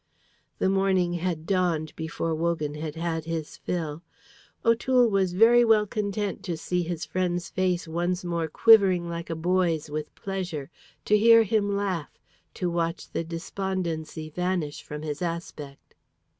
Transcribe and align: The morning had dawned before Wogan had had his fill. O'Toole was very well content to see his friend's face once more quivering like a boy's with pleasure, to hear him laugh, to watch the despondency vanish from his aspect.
The 0.57 0.67
morning 0.67 1.13
had 1.13 1.45
dawned 1.45 1.95
before 1.95 2.33
Wogan 2.33 2.73
had 2.73 2.95
had 2.95 3.25
his 3.25 3.57
fill. 3.57 4.01
O'Toole 4.65 5.07
was 5.07 5.33
very 5.33 5.63
well 5.63 5.85
content 5.85 6.41
to 6.45 6.57
see 6.57 6.81
his 6.81 7.05
friend's 7.05 7.49
face 7.49 7.87
once 7.87 8.25
more 8.25 8.47
quivering 8.47 9.07
like 9.07 9.29
a 9.29 9.35
boy's 9.35 9.91
with 9.91 10.15
pleasure, 10.15 10.71
to 11.05 11.15
hear 11.19 11.43
him 11.43 11.77
laugh, 11.77 12.17
to 12.55 12.67
watch 12.67 13.11
the 13.11 13.23
despondency 13.23 14.27
vanish 14.31 14.81
from 14.81 15.03
his 15.03 15.21
aspect. 15.21 15.93